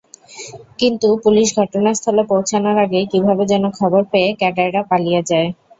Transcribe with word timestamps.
কিন্তু 0.79 1.07
পুলিশ 1.23 1.47
ঘটনাস্থলে 1.59 2.23
পৌঁছানোর 2.31 2.77
আগেই 2.83 3.05
কীভাবে 3.11 3.43
যেন 3.51 3.63
খবর 3.79 4.01
পেয়ে 4.11 4.29
ক্যাডাররা 4.39 4.81
পালিয়ে 4.91 5.21
যায়। 5.29 5.49